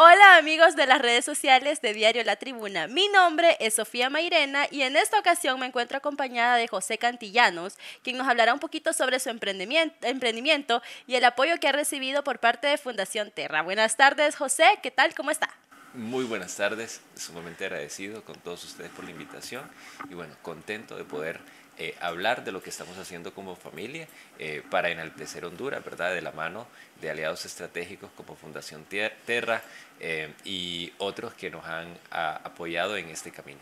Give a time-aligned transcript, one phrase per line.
[0.00, 2.86] Hola amigos de las redes sociales de Diario La Tribuna.
[2.86, 7.76] Mi nombre es Sofía Mairena y en esta ocasión me encuentro acompañada de José Cantillanos,
[8.04, 12.38] quien nos hablará un poquito sobre su emprendimiento, y el apoyo que ha recibido por
[12.38, 13.62] parte de Fundación Terra.
[13.62, 15.16] Buenas tardes José, ¿qué tal?
[15.16, 15.50] ¿Cómo está?
[15.94, 19.68] Muy buenas tardes, sumamente agradecido con todos ustedes por la invitación
[20.08, 21.40] y bueno, contento de poder
[21.80, 24.08] eh, hablar de lo que estamos haciendo como familia
[24.40, 26.12] eh, para enaltecer Honduras, ¿verdad?
[26.12, 26.66] De la mano
[27.00, 28.84] de aliados estratégicos como Fundación
[29.24, 29.62] Terra
[30.00, 33.60] eh, y otros que nos han apoyado en este camino.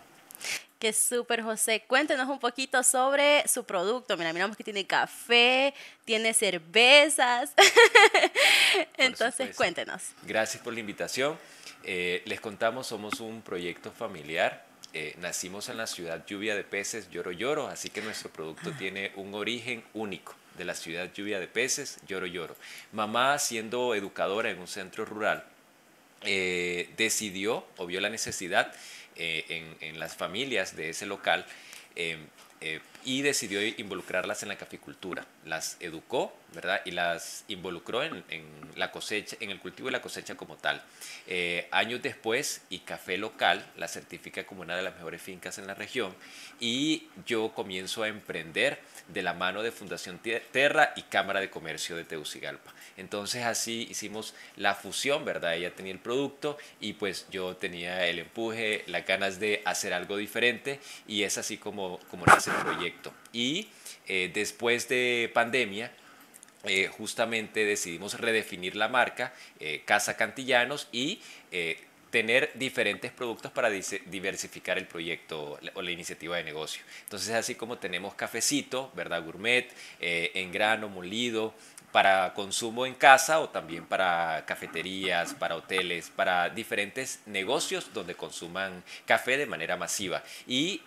[0.78, 1.84] Qué súper, José.
[1.86, 4.16] Cuéntenos un poquito sobre su producto.
[4.16, 5.74] Mira, miramos que tiene café,
[6.06, 7.52] tiene cervezas.
[8.96, 10.02] Entonces, cuéntenos.
[10.22, 11.38] Gracias por la invitación.
[11.84, 14.66] les contamos, somos un proyecto familiar
[14.98, 19.12] eh, nacimos en la ciudad Lluvia de Peces, Lloro Lloro, así que nuestro producto tiene
[19.16, 22.56] un origen único de la ciudad Lluvia de Peces, Lloro Lloro.
[22.92, 25.44] Mamá, siendo educadora en un centro rural,
[26.22, 28.72] eh, decidió o vio la necesidad
[29.16, 31.44] eh, en, las familias de ese local
[33.06, 35.24] y decidió involucrarlas en la caficultura.
[35.44, 36.82] Las educó, ¿verdad?
[36.84, 38.24] Y las involucró en,
[38.74, 40.82] la cosecha, en el cultivo y la cosecha como tal.
[41.28, 45.68] Eh, años después, y Café Local la certifica como una de las mejores fincas en
[45.68, 46.12] la región.
[46.58, 51.94] Y yo comienzo a emprender de la mano de Fundación Terra y Cámara de Comercio
[51.94, 52.74] de Teucigalpa.
[52.96, 55.54] Entonces así hicimos la fusión, ¿verdad?
[55.54, 60.16] Ella tenía el producto y pues yo tenía el empuje, las ganas de hacer algo
[60.16, 62.95] diferente y es así como, como nace el proyecto.
[63.32, 63.68] Y
[64.08, 65.90] eh, después de pandemia,
[66.64, 71.20] eh, justamente decidimos redefinir la marca eh, Casa Cantillanos y
[72.10, 76.82] tener diferentes productos para diversificar el proyecto o la iniciativa de negocio.
[77.04, 79.22] Entonces, así como tenemos cafecito, ¿verdad?
[79.22, 79.68] Gourmet,
[80.00, 81.52] en grano, molido,
[81.92, 88.82] para consumo en casa o también para cafeterías, para hoteles, para diferentes negocios donde consuman
[89.04, 90.22] café de manera masiva.
[90.46, 90.82] Y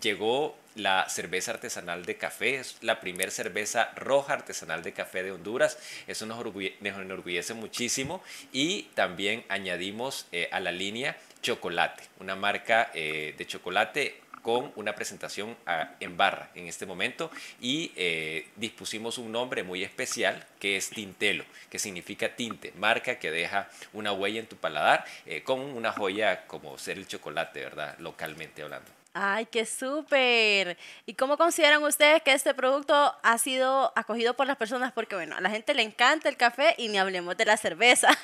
[0.00, 5.32] llegó la cerveza artesanal de café, es la primera cerveza roja artesanal de café de
[5.32, 12.90] Honduras, eso nos, enorgullece muchísimo y también añadimos eh, a la línea chocolate, una marca
[12.94, 17.30] eh, de chocolate con una presentación ah, en barra en este momento
[17.62, 23.30] y eh, dispusimos un nombre muy especial que es Tintelo, que significa tinte, marca que
[23.30, 25.06] deja una huella en tu paladar
[25.44, 27.96] con una joya como ser el chocolate, ¿verdad?
[27.98, 29.03] Localmente hablando.
[29.16, 30.76] Ay, qué súper.
[31.06, 34.92] ¿Y cómo consideran ustedes que este producto ha sido acogido por las personas?
[34.92, 38.08] Porque, bueno, a la gente le encanta el café y ni hablemos de la cerveza.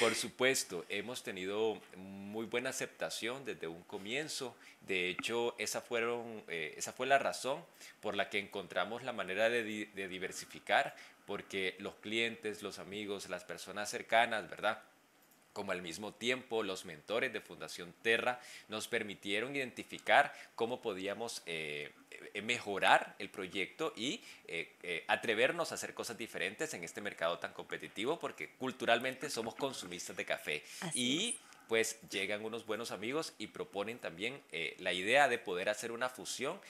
[0.00, 4.56] Por supuesto, hemos tenido muy buena aceptación desde un comienzo.
[4.80, 5.84] De hecho, esa,
[6.48, 7.64] eh, fue la razón
[8.00, 9.62] por la que encontramos la manera de,
[9.94, 10.96] de diversificar,
[11.26, 14.82] porque los clientes, los amigos, las personas cercanas, ¿verdad?
[15.56, 21.94] Como al mismo tiempo los mentores de Fundación Terra nos permitieron identificar cómo podíamos eh,
[22.10, 27.54] eh, mejorar el proyecto y eh, atrevernos a hacer cosas diferentes en este mercado tan
[27.54, 30.62] competitivo porque culturalmente somos consumistas de café.
[30.92, 34.42] Y pues llegan unos buenos amigos y proponen también
[34.78, 36.60] la idea de poder hacer una fusión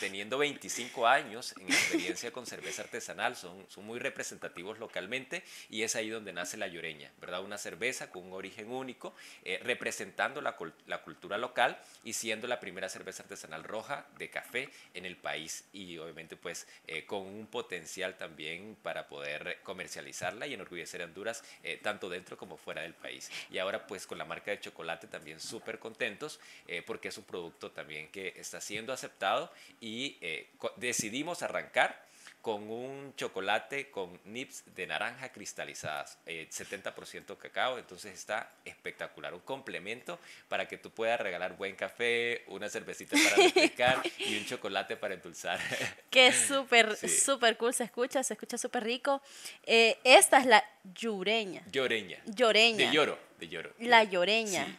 [0.00, 5.96] teniendo 25 años en experiencia con cerveza artesanal, son, son muy representativos localmente y es
[5.96, 7.42] ahí donde nace la lloreña, ¿verdad?
[7.42, 9.14] Una cerveza con un origen único,
[9.44, 14.68] eh, representando la, la, cultura local y siendo la primera cerveza artesanal roja de café
[14.94, 20.54] en el país y obviamente pues eh, con un potencial también para poder comercializarla y
[20.54, 23.30] enorgullecer a Honduras eh, tanto dentro como fuera del país.
[23.50, 26.40] Y ahora pues con la marca de chocolate también súper contentos
[26.84, 32.06] porque es un producto también que está siendo aceptado y eh, decidimos arrancar
[32.46, 39.40] con un chocolate con nips de naranja cristalizadas, 70% eh, cacao, entonces está espectacular, un
[39.40, 44.96] complemento para que tú puedas regalar buen café, una cervecita para refrescar y un chocolate
[44.96, 45.58] para endulzar.
[46.08, 49.20] Que súper, súper cool, se escucha, se escucha súper rico.
[49.64, 51.64] Eh, esta es la lloreña.
[51.72, 52.22] Lloreña.
[52.26, 52.86] Lloreña.
[52.86, 53.72] De lloro, de lloro.
[53.80, 54.78] La lloreña.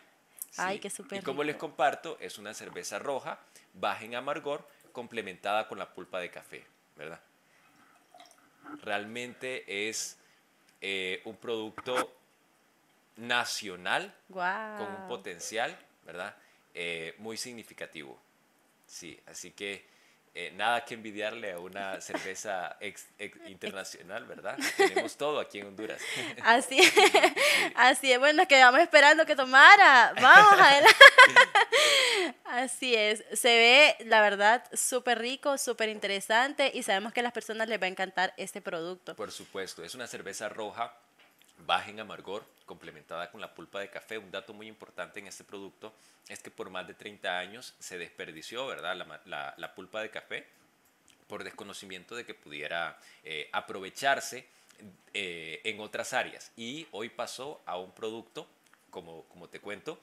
[0.55, 3.39] Ay, qué súper Y como les comparto, es una cerveza roja,
[3.73, 4.65] baja en amargor,
[4.97, 6.65] complementada con la pulpa de café,
[6.95, 7.19] ¿verdad?
[8.83, 10.17] realmente es
[10.81, 12.15] eh, un producto
[13.17, 16.35] nacional con un potencial, ¿verdad?
[16.73, 18.19] Eh, muy significativo.
[18.87, 19.85] Sí, así que
[20.39, 22.77] eh, nada que envidiarle a una cerveza
[23.47, 24.55] internacional, ¿verdad?
[24.77, 25.99] Tenemos todo aquí en Honduras.
[26.43, 26.93] Así es,
[27.73, 28.19] así es.
[28.19, 30.13] Bueno, quedamos esperando que tomara.
[30.21, 30.95] Vamos adelante.
[32.45, 33.23] Así es.
[33.33, 37.81] Se ve, la verdad, súper rico, súper interesante y sabemos que a las personas les
[37.81, 39.15] va a encantar este producto.
[39.15, 40.95] Por supuesto, es una cerveza roja
[41.67, 44.17] baja en amargor, complementada con la pulpa de café.
[44.17, 45.93] Un dato muy importante en este producto
[46.27, 48.95] es que por más de 30 años se desperdició ¿verdad?
[49.25, 50.47] La, pulpa de café
[51.27, 54.47] por desconocimiento de que pudiera eh, aprovecharse
[55.13, 56.51] eh, en otras áreas.
[56.55, 58.47] Y hoy pasó a un producto,
[58.89, 59.99] como, como te cuento,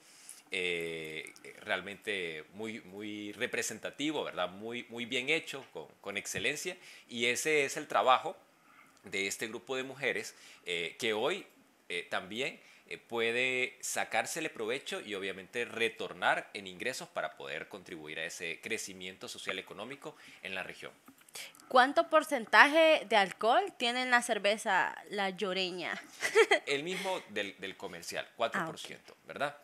[0.51, 4.49] eh, realmente muy, muy representativo, ¿verdad?
[4.49, 6.77] Muy, muy bien hecho, con, con excelencia.
[7.09, 8.37] Y ese es el trabajo
[9.05, 10.35] de este grupo de mujeres
[10.65, 11.45] eh, que hoy
[11.89, 18.25] eh, también eh, puede sacársele provecho y obviamente retornar en ingresos para poder contribuir a
[18.25, 20.91] ese crecimiento social económico en la región.
[21.67, 25.99] ¿Cuánto porcentaje de alcohol tiene la cerveza La Lloreña?
[26.67, 29.57] El mismo del, del comercial, 4%, ah, ¿verdad?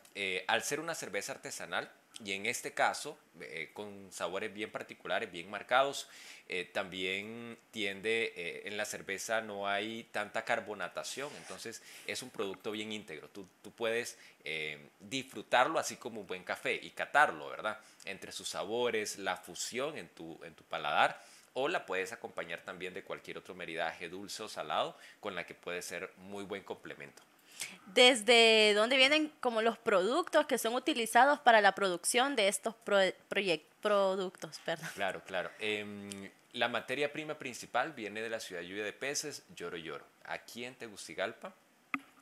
[0.47, 1.89] al ser una cerveza artesanal,
[2.23, 6.07] y en este caso, eh, con sabores bien particulares, bien marcados,
[6.47, 12.71] eh, también tiende, eh, en la cerveza no hay tanta carbonatación, entonces es un producto
[12.71, 13.29] bien íntegro.
[13.29, 14.17] Tú, tú puedes
[14.99, 17.79] disfrutarlo así como un buen café y catarlo, ¿verdad?
[18.05, 21.21] Entre sus sabores, la fusión en tu, en tu paladar
[21.53, 25.53] o la puedes acompañar también de cualquier otro meridaje dulce o salado con la que
[25.53, 27.21] puede ser muy buen complemento
[27.87, 32.75] desde dónde vienen como los productos que son utilizados para la producción de estos
[33.81, 34.59] productos.
[34.65, 34.89] Perdón.
[34.95, 35.51] Claro, claro.
[35.59, 40.05] Em, la materia prima principal viene de la ciudad lluvia de peces, Lloro Lloro.
[40.25, 41.53] Aquí en Tegucigalpa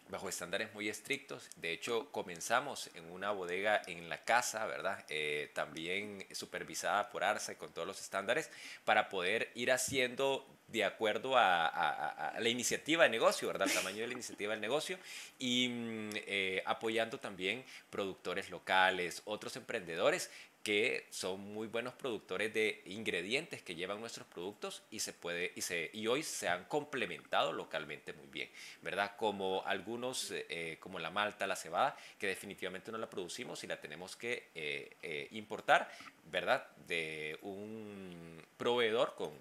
[0.09, 1.49] bajo estándares muy estrictos.
[1.55, 5.05] De hecho, comenzamos en una bodega en la casa, ¿verdad?
[5.07, 8.49] Eh, también supervisada por ARSA y con todos los estándares,
[8.85, 13.67] para poder ir haciendo de acuerdo a, la iniciativa de negocio, ¿verdad?
[13.67, 14.97] El tamaño de la iniciativa del negocio
[15.37, 20.29] y mm, eh, apoyando también productores locales, otros emprendedores
[20.63, 25.53] que son muy buenos productores de ingredientes que llevan nuestros productos y se puede
[25.93, 28.49] y hoy se han complementado localmente muy bien,
[28.81, 29.15] ¿verdad?
[29.15, 33.79] Como algunos eh, como la malta, la cebada, que definitivamente no la producimos y la
[33.79, 35.89] tenemos que eh, importar,
[36.25, 36.67] ¿verdad?
[36.85, 39.31] De un proveedor con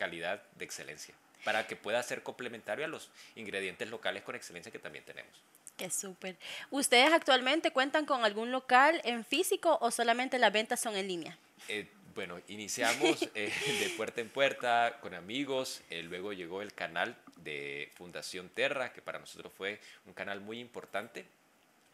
[0.00, 1.14] calidad de excelencia
[1.44, 5.30] para que pueda ser complementario a los ingredientes locales con excelencia que también tenemos.
[5.76, 6.36] Qué súper.
[6.70, 11.38] ¿Ustedes actualmente cuentan con algún local en físico o solamente las ventas son en línea?
[11.68, 17.14] Eh, bueno, iniciamos eh, de puerta en puerta con amigos, eh, luego llegó el canal
[17.36, 21.26] de Fundación Terra, que para nosotros fue un canal muy importante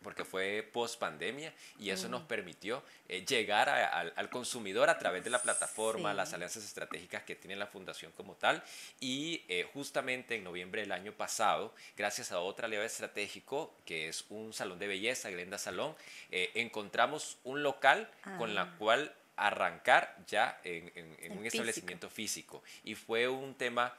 [0.06, 2.26] porque fue post pandemia y eso nos mm.
[2.26, 7.56] permitió eh, llegar al consumidor a través de la plataforma, las alianzas estratégicas que tiene
[7.56, 8.62] la fundación como tal
[9.00, 14.24] y eh, justamente en noviembre del año pasado, gracias a otra aliado estratégico que es
[14.28, 15.96] un salón de belleza, Glenda Salón,
[16.30, 18.74] eh, encontramos un local con la ah.
[18.78, 23.92] cual arrancar ya en, un establecimiento físico y fue un tema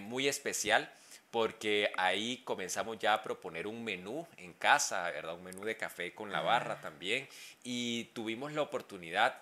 [0.00, 0.90] muy especial
[1.30, 5.34] porque ahí comenzamos ya a proponer un menú en casa, ¿verdad?
[5.34, 6.80] Un menú de café con la barra ah.
[6.80, 7.28] también.
[7.62, 9.38] Y tuvimos la oportunidad,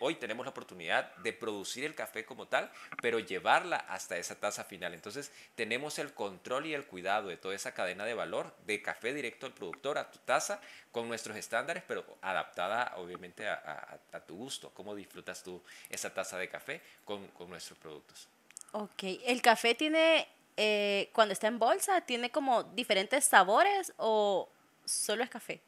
[0.00, 4.64] hoy tenemos la oportunidad de producir el café como tal, pero llevarla hasta esa taza
[4.64, 4.92] final.
[4.92, 9.14] Entonces tenemos el control y el cuidado de toda esa cadena de valor de café
[9.14, 10.60] directo al productor, a tu taza,
[10.92, 14.70] con nuestros estándares, pero adaptada obviamente a, tu gusto.
[14.74, 18.28] ¿Cómo disfrutas tú esa taza de café con, con nuestros productos?
[18.72, 20.28] Ok, el café tiene
[20.62, 24.46] eh, cuando está en bolsa, tiene como diferentes sabores o
[24.84, 25.58] solo es café?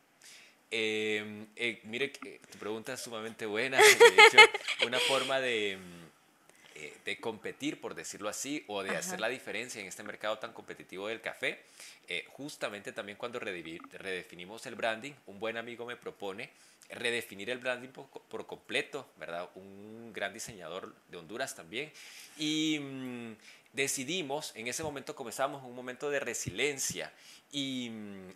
[0.71, 3.79] Em, eh, mire, tu pregunta es sumamente buena.
[3.79, 4.37] De hecho,
[4.87, 5.79] una forma de,
[6.75, 10.53] eh, de competir, por decirlo así, o de hacer la diferencia en este mercado tan
[10.53, 11.63] competitivo del café,
[12.33, 16.51] justamente también cuando redefinimos el branding, un buen amigo me propone
[16.91, 19.49] redefinir el branding por, por, completo, ¿verdad?
[19.55, 21.93] Un gran diseñador de Honduras también.
[22.39, 23.33] Y mm,
[23.73, 27.13] decidimos, en ese momento comenzamos un momento de resiliencia
[27.55, 27.91] y,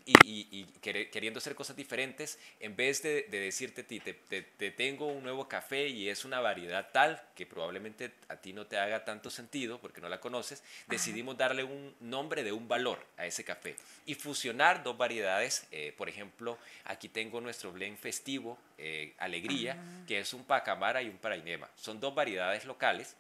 [0.05, 5.49] y, queriendo hacer cosas diferentes, en vez de, decirte a ti, te, tengo un nuevo
[5.49, 9.81] café y es una variedad tal que probablemente a ti no te haga tanto sentido
[9.81, 13.75] porque no la conoces, decidimos darle un nombre de un valor a ese café
[14.05, 15.67] y fusionar dos variedades.
[15.71, 18.36] Eh, por ejemplo, aquí tengo nuestro blend festivo,
[18.79, 19.77] eh, Alegría,
[20.07, 21.69] que es un Pacamara y un Parainema.
[21.77, 23.17] Son dos variedades locales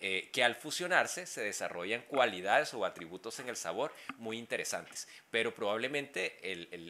[0.00, 5.08] eh, que al fusionarse se desarrollan cualidades o atributos en el sabor muy interesantes.
[5.30, 6.38] Pero probablemente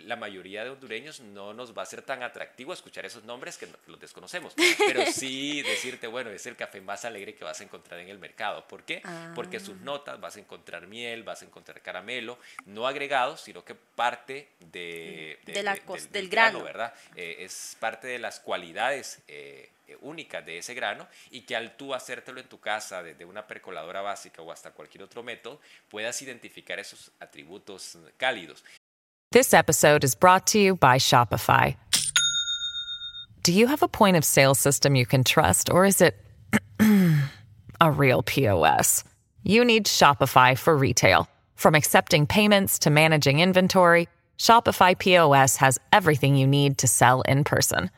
[0.04, 3.68] la mayoría de hondureños no nos va a ser tan atractivo escuchar esos nombres que
[3.86, 4.54] los desconocemos.
[4.86, 8.18] Pero sí decirte, bueno, es el café más alegre que vas a encontrar en el
[8.18, 8.66] mercado.
[8.68, 9.02] ¿Por qué?
[9.34, 9.84] Porque sus ah.
[9.84, 15.38] notas vas a encontrar miel, vas a encontrar caramelo, no agregados, sino que parte de,
[15.44, 16.92] del, grano, ¿verdad?
[17.16, 19.20] Eh, es parte de las cualidades.
[19.28, 19.70] Eh,
[20.44, 24.42] de ese grano y que al tú hacértelo en tu casa desde una percoladora básica
[24.42, 28.62] o hasta cualquier otro método, puedas identificar esos atributos cálidos.
[29.30, 31.76] This episode is brought to you by Shopify.
[33.42, 36.14] Do you have a point of sale system you can trust or is it
[37.80, 39.04] a real POS?
[39.42, 41.28] You need Shopify for retail.
[41.54, 47.44] From accepting payments to managing inventory, Shopify POS has everything you need to sell in
[47.44, 47.90] person.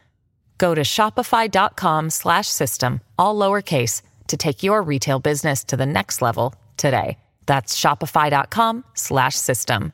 [0.60, 6.20] Go to shopify.com slash system, all lowercase, to take your retail business to the next
[6.20, 7.16] level today.
[7.46, 9.92] That's shopify.com slash system.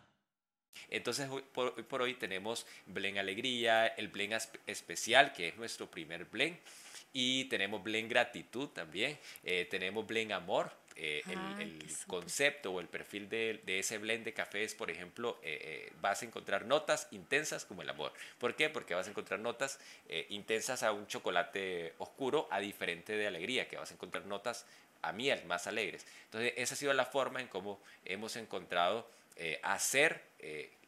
[0.90, 4.34] Entonces, hoy por, hoy por, hoy tenemos Blend Alegría, el Blend
[4.66, 6.56] Especial, que es nuestro primer Blend,
[7.12, 12.88] y tenemos Blend Gratitud también, eh, tenemos Blend Amor, eh, el, ah, concepto o el
[12.88, 17.08] perfil de, ese blend de café es, por ejemplo, eh, eh, vas a encontrar notas
[17.10, 18.14] intensas como el amor.
[18.38, 18.70] ¿Por qué?
[18.70, 19.78] Porque vas a encontrar notas
[20.30, 24.64] intensas a un chocolate oscuro, a diferente de alegría, que vas a encontrar notas
[25.02, 26.06] a miel más alegres.
[26.24, 29.08] Entonces, esa ha sido la forma en cómo hemos encontrado
[29.62, 30.22] hacer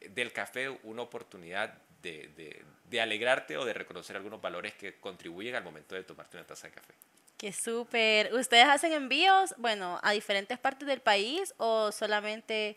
[0.00, 5.64] del café una oportunidad de, de alegrarte o de reconocer algunos valores que contribuyen al
[5.64, 6.94] momento de tomarte una taza de café.
[7.38, 8.34] Qué súper.
[8.34, 12.76] ¿Ustedes hacen envíos, bueno, a diferentes partes del país o solamente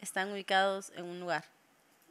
[0.00, 1.44] están ubicados en un lugar?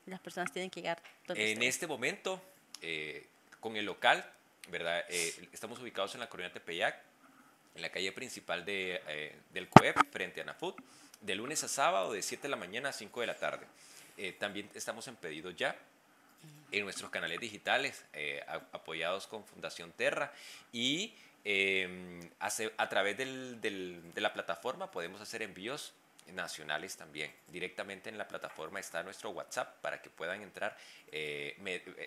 [0.06, 1.02] Las personas tienen que llegar.
[1.30, 2.40] En este momento,
[2.84, 3.26] eh,
[3.60, 4.24] con el local,
[4.70, 5.04] ¿verdad?
[5.10, 7.02] Eh, estamos ubicados en la Colonia Tepeyac,
[7.74, 10.78] en la calle principal de, eh, del COEP, frente a Nafut,
[11.20, 13.66] de lunes a sábado, de 7 de la mañana a 5 de la tarde.
[14.38, 15.76] también estamos en pedido ya
[16.72, 20.32] en nuestros canales digitales eh, apoyados con Fundación Terra
[20.72, 25.94] y em, a través de la plataforma podemos hacer envíos
[26.34, 27.32] nacionales también.
[27.48, 30.78] Directamente en la plataforma está nuestro WhatsApp para que puedan entrar
[31.12, 31.58] eh,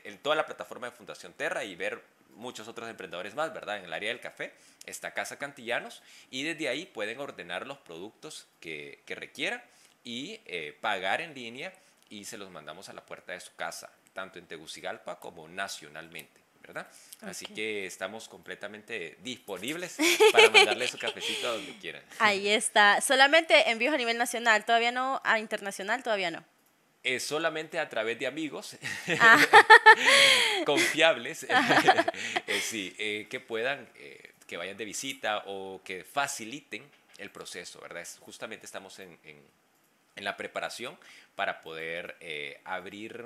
[0.05, 3.79] en toda la plataforma de Fundación Terra y ver muchos otros emprendedores más, ¿verdad?
[3.79, 4.53] En el área del café
[4.87, 9.63] está Casa Cantillanos y desde ahí pueden ordenar los productos que, que requieran
[10.05, 11.73] y eh, pagar en línea
[12.09, 16.45] y se los mandamos a la puerta de su casa tanto en Tegucigalpa como nacionalmente.
[16.67, 16.87] ¿verdad?
[17.21, 19.99] Así que estamos completamente disponibles
[20.33, 22.03] para mandarle su cafecito a donde quieran.
[22.19, 23.03] Ahí está.
[23.03, 26.43] Solamente envíos a nivel nacional, todavía no, a internacional todavía no.
[27.03, 28.79] Es solamente a través de amigos
[29.21, 29.39] ah.
[30.65, 37.31] confiables, eh, sí, eh, que puedan, eh, que vayan de visita o que faciliten el
[37.31, 38.07] proceso, ¿verdad?
[38.21, 39.43] justamente estamos en, en,
[40.17, 40.99] la preparación
[41.35, 42.17] para poder
[42.65, 43.25] abrir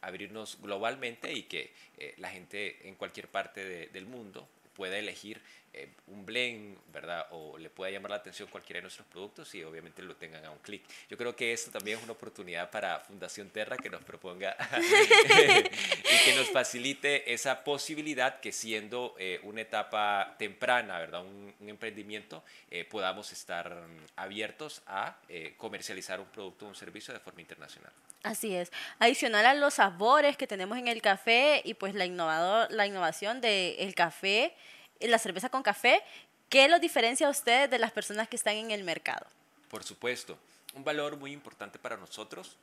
[0.00, 4.48] abrirnos globalmente y que eh, la gente en cualquier parte del mundo
[4.78, 5.40] pueda elegir
[5.72, 7.26] eh, un blend, ¿verdad?
[7.32, 10.52] O le pueda llamar la atención cualquiera de nuestros productos y obviamente lo tengan a
[10.52, 10.84] un clic.
[11.10, 16.24] Yo creo que esto también es una oportunidad para Fundación Terra que nos proponga y
[16.24, 21.24] que nos facilite esa posibilidad que siendo eh, una etapa temprana, ¿verdad?
[21.24, 22.44] Un, emprendimiento,
[22.88, 23.76] podamos estar
[24.16, 25.18] abiertos a
[25.58, 27.92] comercializar un producto o un servicio de forma internacional.
[28.22, 28.72] Así es.
[28.98, 33.40] Adicional a los sabores que tenemos en el café y pues la, innovador, la innovación
[33.40, 34.54] del café,
[35.00, 36.02] la cerveza con café,
[36.48, 39.26] ¿qué los diferencia a ustedes de las personas que están en el mercado?
[39.70, 40.38] Por supuesto,
[40.74, 42.56] un valor muy importante para nosotros,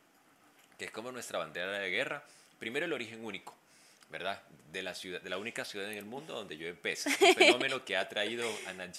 [0.78, 2.24] que es como nuestra bandera de guerra,
[2.60, 3.56] primero el origen único.
[4.10, 4.42] ¿verdad?
[4.72, 7.10] De la, ciudad, de la única ciudad en el mundo donde yo empecé.
[7.10, 8.96] Un fenómeno que ha traído a Nat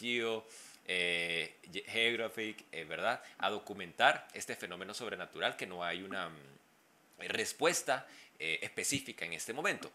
[0.87, 3.23] eh, Geographic, eh, ¿verdad?
[3.39, 6.35] A documentar este fenómeno sobrenatural que no hay una mm,
[7.29, 8.07] respuesta
[8.39, 9.93] eh, específica en este momento.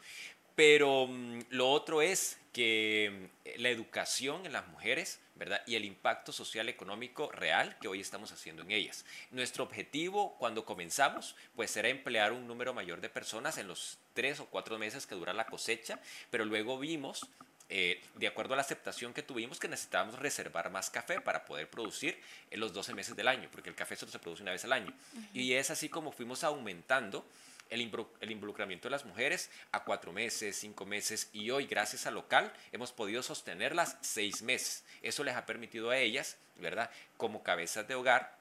[0.56, 5.62] Pero mm, lo otro es que mm, la educación en las mujeres, ¿verdad?
[5.66, 9.06] Y el impacto social económico real que hoy estamos haciendo en ellas.
[9.32, 14.40] Nuestro objetivo cuando comenzamos, pues era emplear un número mayor de personas en los tres
[14.40, 17.28] o cuatro meses que dura la cosecha, pero luego vimos
[17.74, 21.70] eh, de acuerdo a la aceptación que tuvimos, que necesitábamos reservar más café para poder
[21.70, 24.66] producir en los 12 meses del año, porque el café solo se produce una vez
[24.66, 24.94] al año.
[25.34, 27.26] Y es así como fuimos aumentando
[27.70, 27.80] el,
[28.30, 32.92] involucramiento de las mujeres a cuatro meses, cinco meses, y hoy, gracias al local, hemos
[32.92, 34.84] podido sostenerlas seis meses.
[35.02, 38.38] Eso les ha permitido a ellas, ¿verdad?, como cabezas de hogar,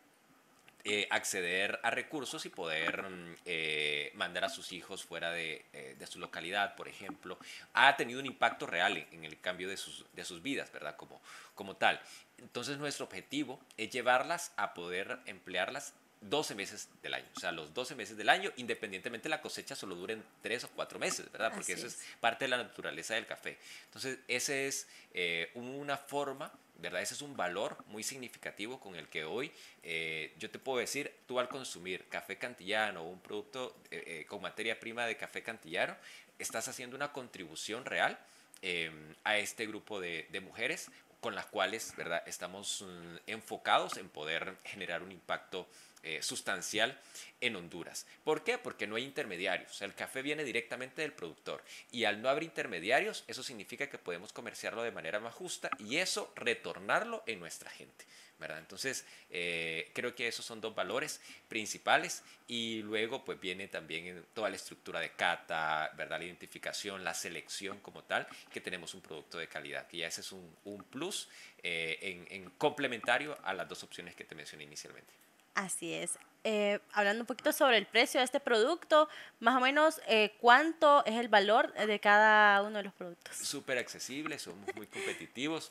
[0.84, 5.94] eh, acceder a recursos y poder mm, eh, mandar a sus hijos fuera de, eh,
[5.98, 7.38] de, su localidad, por ejemplo,
[7.74, 10.96] ha tenido un impacto real en, el cambio de sus, de sus vidas, ¿verdad?
[10.96, 11.20] Como,
[11.54, 12.00] como tal.
[12.38, 17.72] Entonces nuestro objetivo es llevarlas a poder emplearlas 12 meses del año, o sea, los
[17.72, 21.52] 12 meses del año, independientemente la cosecha solo duren 3 o 4 meses, ¿verdad?
[21.54, 21.98] Porque eso es.
[22.20, 23.58] parte de la naturaleza del café.
[23.86, 24.86] Entonces, esa es
[25.54, 27.02] una forma ¿verdad?
[27.02, 31.12] Ese es un valor muy significativo con el que hoy eh, yo te puedo decir,
[31.26, 35.42] tú al consumir café cantillano o un producto eh, eh, con materia prima de café
[35.42, 35.96] cantillano,
[36.38, 38.18] estás haciendo una contribución real
[39.24, 42.22] a este grupo de, de, mujeres con las cuales ¿verdad?
[42.26, 45.66] estamos mm, enfocados en poder generar un impacto
[46.02, 46.98] eh, sustancial
[47.40, 48.06] en Honduras.
[48.24, 48.56] ¿Por qué?
[48.58, 49.82] Porque no hay intermediarios.
[49.82, 51.62] el café viene directamente del productor.
[51.90, 55.98] Y al no haber intermediarios, eso significa que podemos comerciarlo de manera más justa y
[55.98, 58.06] eso retornarlo en nuestra gente.
[58.38, 58.58] ¿verdad?
[58.58, 64.48] Entonces, eh, creo que esos son dos valores principales y luego pues viene también toda
[64.48, 66.18] la estructura de cata, ¿verdad?
[66.18, 70.22] La identificación, la selección como tal, que tenemos un producto de calidad, que ya ese
[70.22, 71.28] es un, un plus
[71.62, 75.12] eh, en complementario a las dos opciones que te mencioné inicialmente.
[75.60, 76.18] Así es.
[76.42, 81.04] Eh, hablando un poquito sobre el precio de este producto, más o menos eh, cuánto
[81.04, 83.36] es el valor de cada uno de los productos.
[83.36, 85.70] Súper accesible, somos muy competitivos.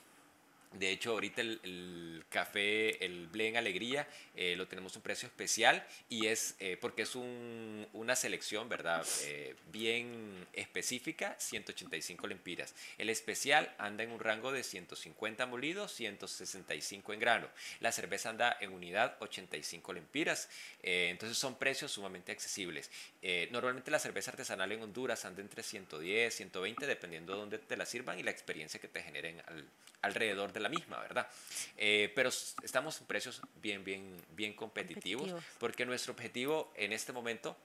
[0.74, 5.84] De hecho, ahorita el, café, el Blend Alegría, eh, lo tenemos a un precio especial
[6.10, 9.04] y es eh, porque es un, una selección, ¿verdad?
[9.24, 12.76] Eh, bien específica, 185 lempiras.
[13.00, 17.48] El especial anda en un rango de 150 molidos, 165 en grano.
[17.80, 20.50] La cerveza anda en unidad 85 lempiras.
[20.84, 22.92] entonces son precios sumamente accesibles.
[23.52, 27.88] normalmente la cerveza artesanal en Honduras anda entre 110, 120, dependiendo de dónde te la
[27.88, 29.42] sirvan y la experiencia que te generen
[30.02, 31.28] alrededor de la misma, ¿verdad?
[31.78, 32.30] Eh, pero
[32.64, 37.56] estamos en precios bien, bien, bien competitivos, porque nuestro objetivo en este momento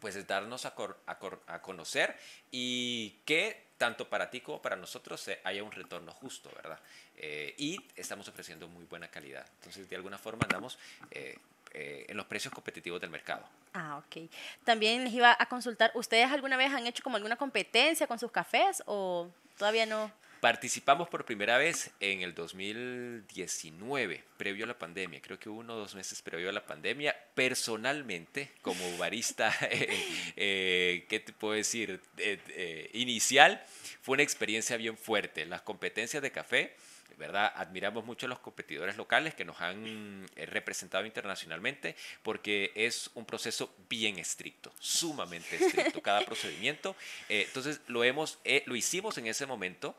[0.00, 0.74] pues es darnos a,
[1.06, 2.14] a, conocer
[2.50, 6.78] y que tanto para ti como para nosotros haya un retorno justo, ¿verdad?
[7.16, 9.46] Eh, y estamos ofreciendo muy buena calidad.
[9.56, 10.78] Entonces, de alguna forma andamos
[11.10, 11.38] eh,
[11.72, 13.48] en los precios competitivos del mercado.
[13.72, 14.30] Ah, ok.
[14.62, 18.30] También les iba a consultar, ¿ustedes alguna vez han hecho como alguna competencia con sus
[18.30, 20.12] cafés o todavía no?
[20.44, 25.78] Participamos por primera vez en el 2019, previo a la pandemia, creo que uno o
[25.78, 27.16] dos meses previo a la pandemia.
[27.34, 29.88] Personalmente, como barista, eh,
[30.36, 31.98] eh, ¿qué te puedo decir?
[32.18, 33.64] Eh, inicial,
[34.02, 35.46] fue una experiencia bien fuerte.
[35.46, 36.76] Las competencias de café
[37.16, 37.52] ¿verdad?
[37.56, 43.24] Admiramos mucho a los competidores locales que nos han eh, representado internacionalmente porque es un
[43.24, 46.96] proceso bien estricto, sumamente estricto cada procedimiento.
[47.28, 49.96] Eh, entonces lo, hemos, eh, lo hicimos en ese momento,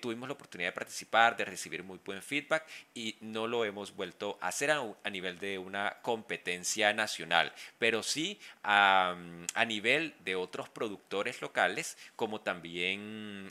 [0.00, 4.38] tuvimos la oportunidad de participar, de recibir muy buen feedback y no lo hemos vuelto
[4.40, 9.16] a hacer a, nivel de una competencia nacional, pero sí a,
[9.54, 13.48] a nivel de otros productores locales como también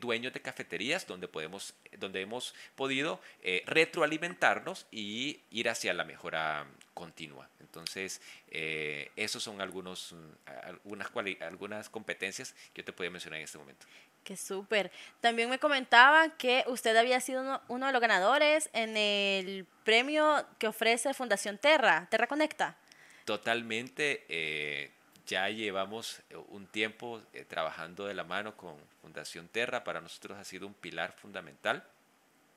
[0.00, 6.66] dueños de cafeterías donde podemos donde hemos podido eh, retroalimentarnos y ir hacia la mejora
[6.92, 7.48] continua.
[7.60, 11.10] Entonces, eh, esos son algunos, mm, algunas,
[11.40, 13.86] algunas competencias que yo te podía mencionar en este momento.
[14.22, 14.90] Qué súper.
[15.20, 20.68] También me comentaba que usted había sido uno, de los ganadores en el premio que
[20.68, 22.76] ofrece Fundación Terra, Terra Conecta.
[23.24, 24.24] Totalmente.
[24.28, 24.90] Eh,
[25.26, 29.84] ya llevamos un tiempo trabajando de la mano con Fundación Terra.
[29.84, 31.84] Para nosotros ha sido un pilar fundamental.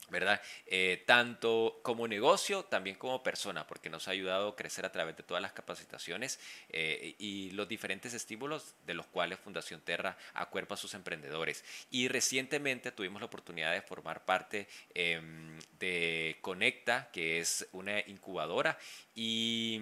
[0.10, 0.42] ¿Verdad?
[0.66, 5.18] Eh, tanto como negocio, también como persona, porque nos ha ayudado a crecer a través
[5.18, 6.40] de todas las capacitaciones
[6.70, 11.64] eh, y los diferentes estímulos de los cuales Fundación Terra acuerpa a sus emprendedores.
[11.92, 18.78] Y recientemente tuvimos la oportunidad de formar parte em, de Conecta, que es una incubadora,
[19.14, 19.80] y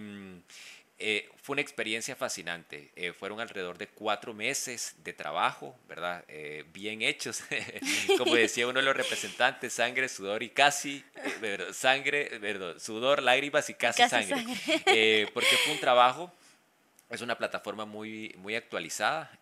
[0.98, 2.92] eh, fue una experiencia fascinante.
[2.96, 6.24] Eh, fueron alrededor de cuatro meses de trabajo, ¿verdad?
[6.30, 7.44] Eh, bien hechos.
[8.18, 11.04] Como decía uno de los representantes, sangre, sudor y casi,
[11.74, 14.38] sangre, perdón, sudor, lágrimas y casi, sangre.
[15.34, 16.32] porque fue un trabajo,
[17.10, 19.38] es una plataforma muy, muy actualizada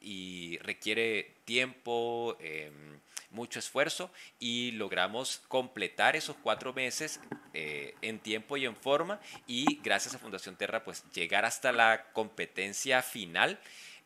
[0.00, 7.20] y requiere tiempo em, mucho esfuerzo y logramos completar esos cuatro meses
[7.54, 12.12] eh, en tiempo y en forma y gracias a Fundación Terra pues llegar hasta la
[12.12, 13.58] competencia final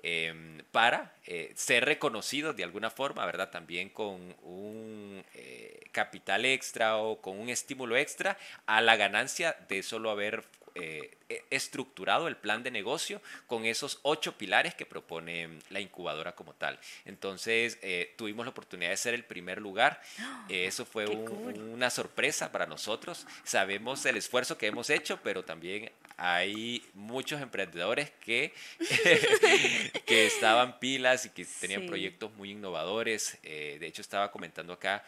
[0.03, 3.51] em, para eh, ser reconocidos de alguna forma, ¿verdad?
[3.51, 9.83] También con un eh, capital extra o con un estímulo extra a la ganancia de
[9.83, 10.45] solo haber
[10.81, 16.35] eh, e, estructurado el plan de negocio con esos ocho pilares que propone la incubadora
[16.35, 16.79] como tal.
[17.05, 20.01] Entonces, eh, tuvimos la oportunidad de ser el primer lugar.
[20.49, 23.27] eso fue una sorpresa para nosotros.
[23.45, 28.53] Sabemos el esfuerzo que hemos hecho, pero también hay muchos emprendedores que,
[30.07, 33.39] que estaban pilas y que tenían proyectos muy innovadores.
[33.43, 35.05] de hecho, estaba comentando acá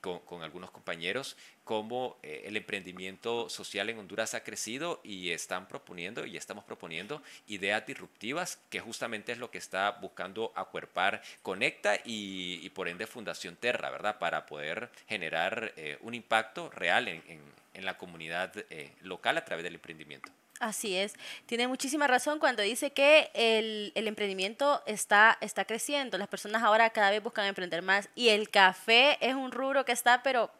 [0.00, 6.24] con, algunos compañeros cómo eh, el emprendimiento social en Honduras ha crecido y están proponiendo
[6.24, 12.68] y estamos proponiendo ideas disruptivas que justamente es lo que está buscando acuerpar Conecta y,
[12.70, 14.18] por ende Fundación Terra, ¿verdad?
[14.18, 19.76] Para poder generar eh, un impacto real en, la comunidad eh, local a través del
[19.76, 20.32] emprendimiento.
[20.60, 21.14] Así es,
[21.46, 27.10] tiene muchísima razón cuando dice que el, emprendimiento está, está creciendo, las personas ahora cada
[27.10, 30.50] vez buscan emprender más y el café es un rubro que está, pero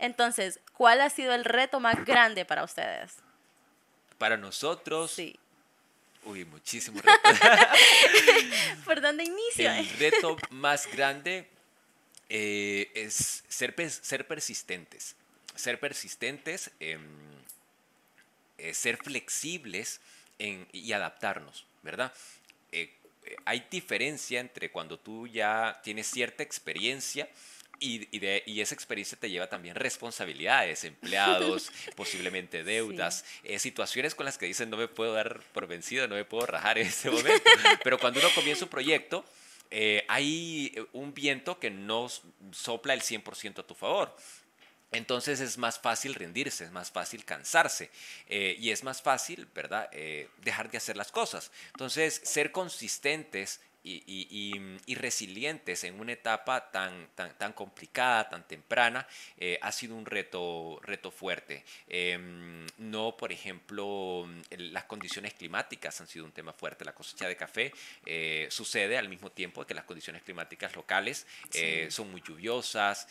[0.00, 3.14] entonces, ¿cuál ha sido el reto más grande para ustedes?
[4.18, 5.38] Para nosotros, sí.
[6.24, 7.20] Uy, muchísimo reto.
[8.84, 9.78] ¿Por dónde inicia?
[9.78, 11.48] El reto más grande
[12.28, 15.14] eh, es ser, ser persistentes.
[15.54, 16.70] Ser persistentes.
[16.80, 16.98] Eh,
[18.72, 20.00] ser flexibles
[20.72, 22.12] y adaptarnos, ¿verdad?
[22.72, 22.90] Eh,
[23.24, 27.28] eh, hay diferencia entre cuando tú ya tienes cierta experiencia
[27.78, 33.24] y, y, esa experiencia te lleva también responsabilidades, empleados, posiblemente deudas,
[33.58, 36.78] situaciones con las que dicen no me puedo dar por vencido, no me puedo rajar
[36.78, 37.50] en este momento.
[37.82, 39.24] Pero cuando uno comienza un proyecto,
[40.06, 42.08] hay un viento que no
[42.52, 44.16] sopla el 100% a tu favor
[44.92, 47.90] entonces es más fácil rendirse, es más fácil cansarse
[48.28, 51.50] eh, y es más fácil, ¿verdad?, eh, dejar de hacer las cosas.
[51.72, 59.58] Entonces, ser consistentes y, resilientes en una etapa tan, tan, tan complicada, tan temprana, eh,
[59.60, 61.64] ha sido un reto, reto fuerte.
[61.88, 66.84] Em, no, por ejemplo, las condiciones climáticas han sido un tema fuerte.
[66.84, 67.72] La cosecha de café
[68.06, 73.08] eh, sucede al mismo tiempo que las condiciones climáticas locales eh, son muy lluviosas.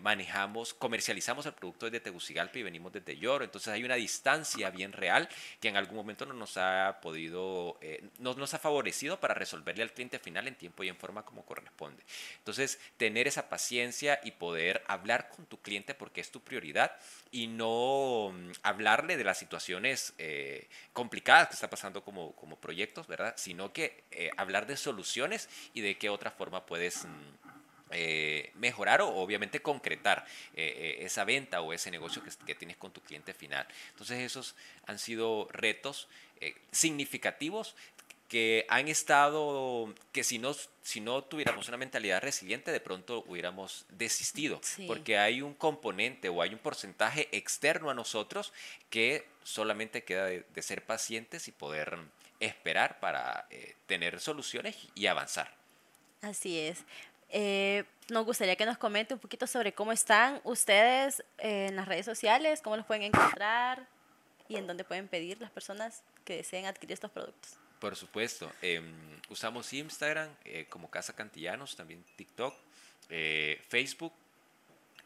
[0.00, 3.44] manejamos, comercializamos el producto desde Tegucigalpa y venimos desde Lloro.
[3.44, 5.28] Entonces hay una distancia bien real
[5.60, 7.78] que en algún momento no nos ha podido,
[8.18, 11.24] no nos ha favorecido para resolver resolverle al cliente final en tiempo y en forma
[11.24, 12.02] como corresponde.
[12.38, 16.92] Entonces, tener esa paciencia y poder hablar con tu cliente porque es tu prioridad
[17.30, 23.06] y no mm, hablarle de las situaciones eh, complicadas que está pasando como, como proyectos,
[23.06, 23.34] ¿verdad?
[23.36, 27.04] Sino que eh, hablar de soluciones y de qué otra forma puedes...
[27.04, 27.56] Mm,
[27.92, 33.00] eh, mejorar o obviamente concretar esa venta o ese negocio que, que, tienes con tu
[33.00, 33.64] cliente final.
[33.90, 36.08] Entonces esos han sido retos
[36.72, 37.76] significativos
[38.28, 43.86] que han estado, que si no, si no tuviéramos una mentalidad resiliente, de pronto hubiéramos
[43.90, 48.52] desistido, porque hay un componente o hay un porcentaje externo a nosotros
[48.90, 51.98] que solamente queda de, ser pacientes y poder
[52.40, 55.52] esperar para eh, tener soluciones y avanzar.
[56.22, 56.84] Así es.
[57.30, 62.06] Eh, nos gustaría que nos comente un poquito sobre cómo están ustedes en las redes
[62.06, 63.86] sociales, cómo los pueden encontrar
[64.48, 67.58] y en dónde pueden pedir las personas que deseen adquirir estos productos.
[67.86, 68.52] Por supuesto.
[68.62, 68.84] Em,
[69.28, 72.52] usamos Instagram eh, como Casa Cantillanos, también TikTok,
[73.10, 74.12] eh, Facebook.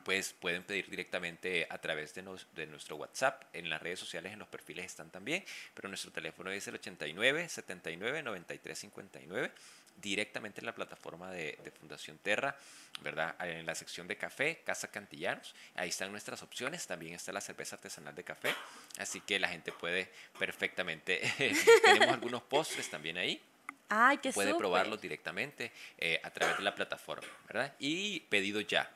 [0.02, 3.44] Pues pueden pedir directamente a través de, de, nuestro WhatsApp.
[3.52, 5.44] En las redes sociales, en los perfiles están también.
[5.74, 9.52] Pero nuestro teléfono es el 89 79 93 59
[9.96, 12.56] directamente en la plataforma de, Fundación Terra,
[13.02, 13.34] ¿verdad?
[13.40, 17.76] En la sección de café, Casa Cantillanos, ahí están nuestras opciones, también está la cerveza
[17.76, 18.54] artesanal de café,
[18.98, 21.20] así que la gente puede perfectamente,
[21.84, 23.40] tenemos algunos postres también ahí.
[23.88, 27.74] Ay, qué puede probarlos directamente eh, a través de la plataforma, ¿verdad?
[27.80, 28.88] Y pedido ya,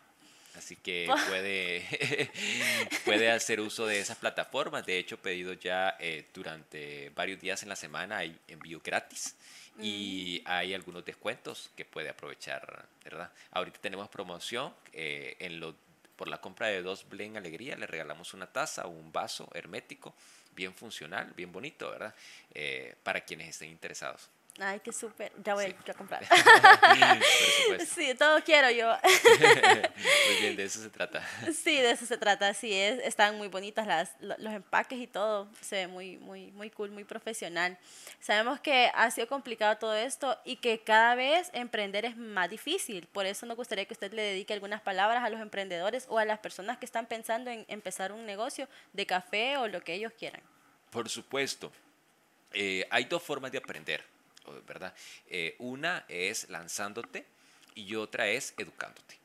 [0.56, 1.84] Así que puede,
[3.04, 4.86] puede hacer uso de esas plataformas.
[4.86, 9.36] De hecho, pedido ya eh, durante varios días en la semana hay envío gratis
[9.80, 10.48] y mm.
[10.48, 13.30] hay algunos descuentos que puede aprovechar, ¿verdad?
[13.50, 15.74] Ahorita tenemos promoción eh, en lo,
[16.16, 20.14] por la compra de dos Blen Alegría, le regalamos una taza o un vaso hermético
[20.54, 22.14] bien funcional, bien bonito, ¿verdad?
[22.52, 24.28] Eh, para quienes estén interesados.
[24.60, 25.32] Ay, qué súper.
[25.42, 26.24] Ya voy a comprar.
[27.86, 28.96] sí, todo quiero yo.
[30.28, 31.26] muy bien, de eso se trata.
[31.52, 32.54] Sí, de eso se trata.
[32.54, 35.48] Sí, es, están muy bonitas las, los empaques y todo.
[35.60, 37.76] Se ve muy, muy, muy cool, muy profesional.
[38.20, 43.08] Sabemos que ha sido complicado todo esto y que cada vez emprender es más difícil.
[43.08, 46.24] Por eso nos gustaría que usted le dedique algunas palabras a los emprendedores o a
[46.24, 50.12] las personas que están pensando en empezar un negocio de café o lo que ellos
[50.16, 50.42] quieran.
[50.90, 51.72] Por supuesto.
[52.52, 54.13] Eh, hay dos formas de aprender
[54.66, 54.94] ¿verdad?
[55.28, 57.24] Eh, una es lanzándote
[57.74, 59.18] y otra es educándote.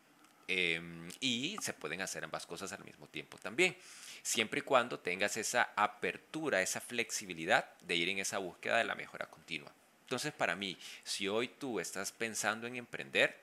[0.48, 3.78] Em, y se pueden hacer ambas cosas al mismo tiempo también,
[4.24, 8.96] siempre y cuando tengas esa apertura, esa flexibilidad de ir en esa búsqueda de la
[8.96, 9.72] mejora continua.
[10.02, 13.38] Entonces, para mí, si hoy tú estás pensando en emprender,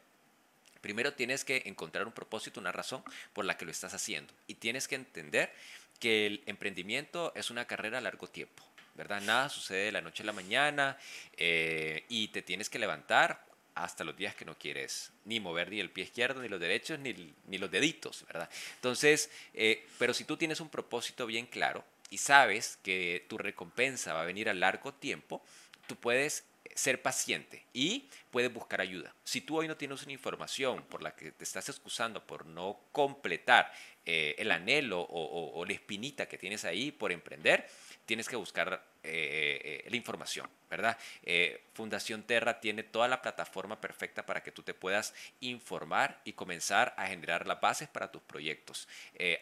[0.80, 4.34] primero tienes que encontrar un propósito, una razón por la que lo estás haciendo.
[4.48, 5.52] Y tienes que entender
[6.00, 8.64] que el emprendimiento es una carrera a largo tiempo.
[8.96, 9.20] ¿Verdad?
[9.20, 10.98] Nada sucede de la noche a la mañana
[11.36, 15.80] eh, y te tienes que levantar hasta los días que no quieres ni mover ni
[15.80, 18.48] el pie izquierdo, ni los derechos, ni, ni los deditos, ¿verdad?
[18.76, 24.14] Entonces, eh, pero si tú tienes un propósito bien claro y sabes que tu recompensa
[24.14, 25.44] va a venir a largo tiempo,
[25.86, 29.14] tú puedes ser paciente y puedes buscar ayuda.
[29.24, 32.80] Si tú hoy no tienes una información por la que te estás excusando por no
[32.92, 33.72] completar
[34.06, 37.68] eh, el anhelo o, o la espinita que tienes ahí por emprender,
[38.06, 40.98] tienes que buscar eh, eh, la información, ¿verdad?
[41.22, 46.32] Eh, Fundación Terra tiene toda la plataforma perfecta para que tú te puedas informar y
[46.32, 48.88] comenzar a generar las bases para tus proyectos.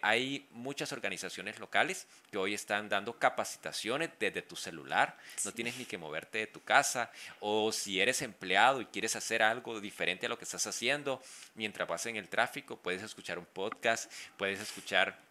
[0.02, 5.84] hay muchas organizaciones locales que hoy están dando capacitaciones desde tu celular, no tienes ni
[5.84, 10.28] que moverte de tu casa, o si eres empleado y quieres hacer algo diferente a
[10.28, 11.22] lo que estás haciendo,
[11.54, 15.23] mientras vas en el tráfico, puedes escuchar un podcast, puedes escuchar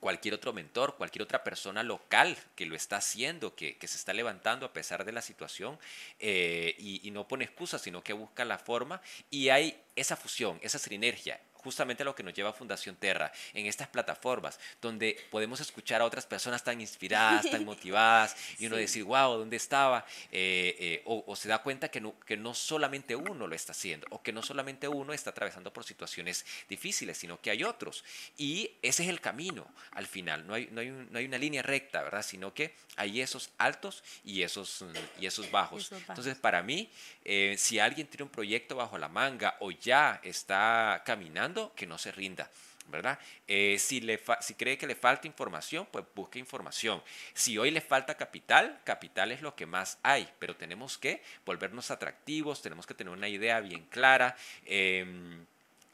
[0.00, 4.66] cualquier otro mentor, cualquier otra persona local que lo está haciendo, que, se está levantando
[4.66, 5.78] a pesar de la situación
[6.18, 10.58] eh, y, y, no pone excusas, sino que busca la forma y hay esa fusión,
[10.62, 15.60] esa sinergia justamente lo que nos lleva a Fundación Terra, en estas plataformas, donde podemos
[15.60, 20.04] escuchar a otras personas tan inspiradas, tan motivadas, y uno decir, wow, ¿dónde estaba?
[20.32, 24.06] Eh, eh, o, se da cuenta que no, que no solamente uno lo está haciendo,
[24.10, 28.04] o que no solamente uno está atravesando por situaciones difíciles, sino que hay otros.
[28.36, 31.62] Y ese es el camino al final, no hay, no hay, no hay una línea
[31.62, 32.22] recta, ¿verdad?
[32.22, 34.84] Sino que hay esos altos y esos,
[35.18, 35.90] y esos bajos.
[35.92, 36.90] Entonces, para mí,
[37.24, 41.98] eh, si alguien tiene un proyecto bajo la manga o ya está caminando, que no
[41.98, 42.50] se rinda.
[42.90, 43.18] ¿verdad?
[43.46, 47.02] Eh, si, le si cree que le falta información, pues busque información.
[47.34, 51.90] Si hoy le falta capital, capital es lo que más hay, pero tenemos que volvernos
[51.90, 54.36] atractivos, tenemos que tener una idea bien clara.
[54.66, 55.46] Em,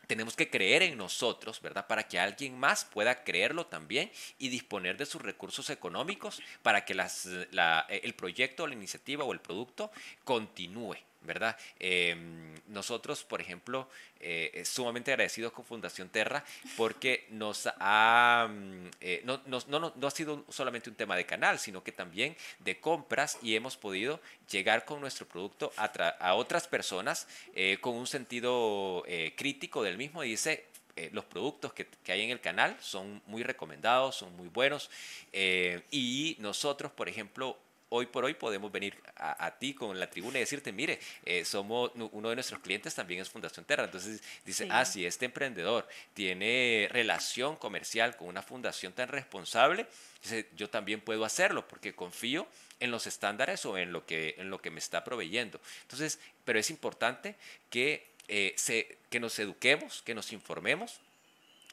[0.07, 1.87] tenemos que creer en nosotros, ¿verdad?
[1.87, 6.93] Para que alguien más pueda creerlo también y disponer de sus recursos económicos para que
[6.93, 9.91] el proyecto, la iniciativa o el producto
[10.23, 11.57] continúe, ¿verdad?
[11.79, 16.43] Em, nosotros, por ejemplo, eh, sumamente agradecidos con Fundación Terra
[16.77, 21.85] porque nos ha, mm, eh, no, no, ha sido solamente un tema de canal, sino
[21.85, 27.79] que también de compras y hemos podido llegar con nuestro producto a, otras personas eh,
[27.81, 29.05] con un sentido
[29.37, 30.65] crítico del mismo y dice,
[31.13, 34.91] los productos que, hay en el canal son muy recomendados, son muy buenos.
[35.91, 40.41] y nosotros, por ejemplo, hoy por hoy podemos venir a, ti con la tribuna y
[40.41, 43.85] decirte, mire, eh, somos uno de nuestros clientes también es Fundación Terra.
[43.85, 49.87] Entonces dice, ah, si este emprendedor tiene relación comercial con una fundación tan responsable,
[50.23, 52.47] dice, yo también puedo hacerlo porque confío
[52.81, 55.61] en los estándares o en lo que, en lo que me está proveyendo.
[55.83, 57.37] Entonces, pero es importante
[57.71, 61.01] que, eh, se, que nos eduquemos, que nos informemos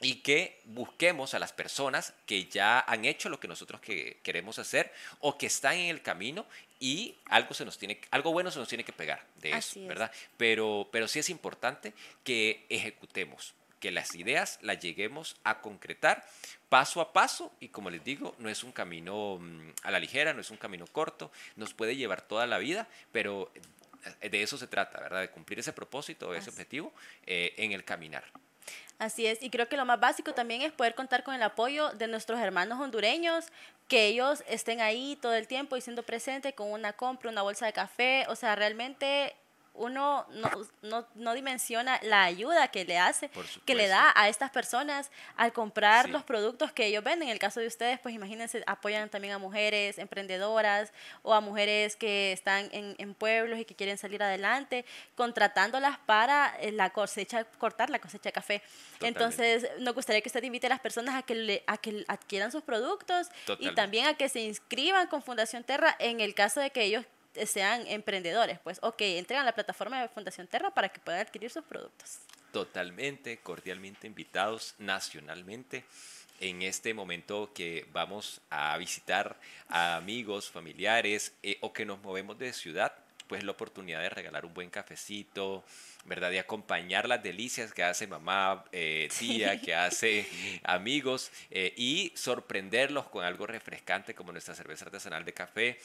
[0.04, 4.60] y que busquemos a las personas que ya han hecho lo que nosotros que queremos
[4.60, 6.46] hacer o que están en el camino
[6.80, 10.12] y algo se nos tiene algo bueno se nos tiene que pegar de eso, ¿verdad?
[10.38, 16.26] Pero pero sí es importante que ejecutemos, que las ideas las lleguemos a concretar
[16.70, 20.34] paso a paso y como les digo, no es un camino mm, a la ligera,
[20.34, 23.52] no es un camino corto, nos puede llevar toda la vida, pero
[24.22, 25.22] de eso se trata, ¿verdad?
[25.22, 26.94] De cumplir ese propósito, ese objetivo
[27.26, 28.26] eh, en el caminar.
[29.04, 31.90] Así es, y creo que lo más básico también es poder contar con el apoyo
[31.90, 33.48] de nuestros hermanos hondureños,
[33.90, 37.66] que ellos estén ahí todo el tiempo y siendo presentes con una compra, una bolsa
[37.66, 39.36] de café, o sea, realmente
[39.76, 40.52] uno no,
[40.84, 43.32] no, no, dimensiona la ayuda que le hace,
[43.66, 47.30] que le da a estas personas al comprar los productos que ellos venden.
[47.30, 51.96] En el caso de ustedes, pues imagínense, apoyan también a mujeres emprendedoras o a mujeres
[51.96, 57.44] que están en, en pueblos y que quieren salir adelante, contratándolas para eh, la cosecha,
[57.58, 58.62] cortar la cosecha de café.
[59.02, 62.52] Entonces, nos gustaría que usted invite a las personas a que, le, a que adquieran
[62.52, 66.70] sus productos y también a que se inscriban con Fundación Terra en el caso de
[66.70, 67.06] que ellos
[67.46, 71.22] sean emprendedores, pues, o que entren a la plataforma de Fundación Terra para que puedan
[71.22, 72.20] adquirir sus productos.
[72.52, 75.84] Totalmente, cordialmente invitados nacionalmente
[76.40, 82.38] en este momento que vamos a visitar a amigos, familiares eh, o que nos movemos
[82.38, 82.94] de ciudad,
[83.28, 85.64] pues la oportunidad de regalar un buen cafecito,
[86.06, 86.30] ¿verdad?
[86.32, 90.28] De acompañar las delicias que hace mamá, eh, tía, que hace
[90.64, 95.80] amigos eh, y sorprenderlos con algo refrescante como nuestra cerveza artesanal de café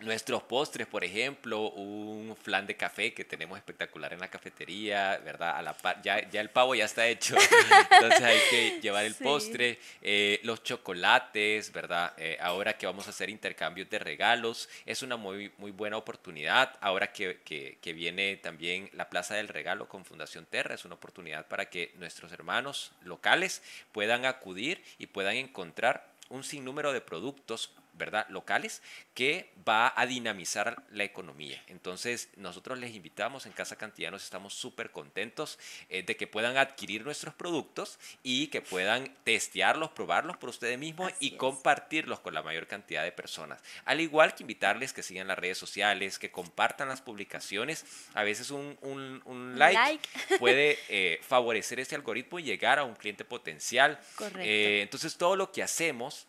[0.00, 5.56] Nuestros postres, por ejemplo, un flan de café que tenemos espectacular en la cafetería, ¿verdad?
[5.56, 7.36] A la ya, ya el pavo ya está hecho,
[7.90, 9.78] entonces hay que llevar el postre.
[10.02, 12.12] Eh, los chocolates, ¿verdad?
[12.18, 16.76] Eh, ahora que vamos a hacer intercambios de regalos, es una muy, muy buena oportunidad.
[16.80, 20.96] Ahora que, que, que viene también la Plaza del Regalo con Fundación Terra, es una
[20.96, 27.70] oportunidad para que nuestros hermanos locales puedan acudir y puedan encontrar un sinnúmero de productos
[27.94, 28.26] ¿verdad?
[28.28, 28.82] locales
[29.14, 31.62] que va a dinamizar la economía.
[31.68, 37.04] Entonces, nosotros les invitamos en Casa Cantillanos, estamos súper contentos eh, de que puedan adquirir
[37.04, 42.66] nuestros productos y que puedan testearlos, probarlos por ustedes mismos y compartirlos con la mayor
[42.66, 43.62] cantidad de personas.
[43.84, 47.84] Al igual que invitarles que sigan las redes sociales, que compartan las publicaciones.
[48.14, 50.00] A veces un, un, like,
[50.38, 53.98] puede eh, favorecer ese algoritmo y llegar a un cliente potencial.
[54.38, 56.26] Eh, entonces, todo lo que hacemos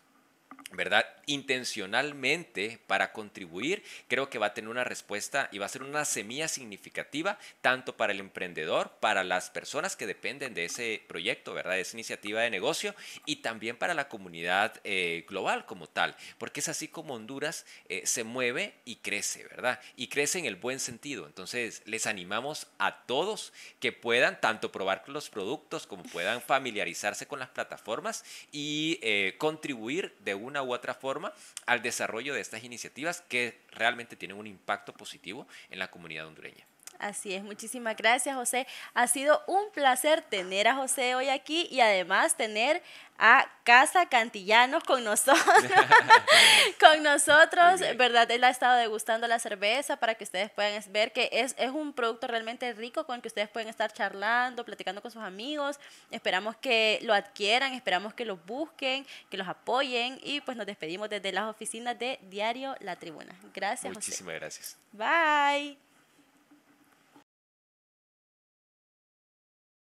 [0.71, 1.05] ¿verdad?
[1.27, 6.05] Intencionalmente para contribuir, creo que va a tener una respuesta y va a ser una
[6.05, 11.73] semilla significativa tanto para el emprendedor, para las personas que dependen de ese proyecto, ¿verdad?
[11.73, 16.59] De esa iniciativa de negocio y también para la comunidad eh, global como tal, porque
[16.59, 19.79] es así como Honduras eh, se mueve y crece, ¿verdad?
[19.95, 21.27] Y crece en el buen sentido.
[21.27, 27.39] Entonces, les animamos a todos que puedan tanto probar los productos como puedan familiarizarse con
[27.39, 31.33] las plataformas y eh, contribuir de una u otra forma
[31.65, 36.65] al desarrollo de estas iniciativas que realmente tienen un impacto positivo en la comunidad hondureña.
[36.99, 38.67] Así es, muchísimas gracias José.
[38.93, 42.81] Ha sido un placer tener a José hoy aquí y además tener
[43.17, 45.45] a Casa Cantillanos con nosotros.
[46.79, 48.29] con nosotros, ¿verdad?
[48.29, 51.93] Él ha estado degustando la cerveza para que ustedes puedan ver que es, es un
[51.93, 55.79] producto realmente rico con el que ustedes pueden estar charlando, platicando con sus amigos.
[56.11, 61.09] Esperamos que lo adquieran, esperamos que lo busquen, que los apoyen y pues nos despedimos
[61.09, 63.33] desde las oficinas de Diario La Tribuna.
[63.53, 63.93] Gracias.
[63.93, 64.77] Muchísimas gracias.
[64.91, 65.84] Bye.